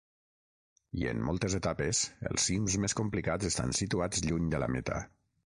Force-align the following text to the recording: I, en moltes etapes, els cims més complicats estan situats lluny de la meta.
I, 1.01 1.03
en 1.11 1.19
moltes 1.27 1.57
etapes, 1.57 2.01
els 2.31 2.47
cims 2.49 2.79
més 2.87 2.97
complicats 3.03 3.51
estan 3.53 3.79
situats 3.83 4.27
lluny 4.31 4.53
de 4.57 4.63
la 4.65 4.75
meta. 4.79 4.99